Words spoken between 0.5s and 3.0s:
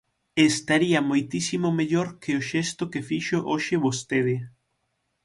Estaría moitísimo mellor que o xesto